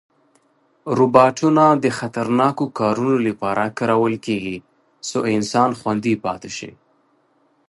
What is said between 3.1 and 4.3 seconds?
لپاره کارول